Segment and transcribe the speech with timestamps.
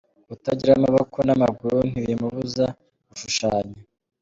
[0.27, 2.65] Kutagira amaboko n’amaguru ntibimubuza
[3.09, 3.77] gushushanya